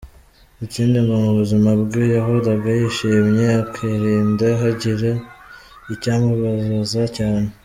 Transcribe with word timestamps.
Ikindi 0.65 0.97
ngo 1.03 1.15
mu 1.23 1.31
buzima 1.39 1.69
bwe 1.81 2.03
yahoraga 2.15 2.69
yishimye, 2.79 3.47
akirinda 3.63 4.47
hagira 4.61 5.11
icyamubabaza 5.93 7.03
cyane. 7.17 7.49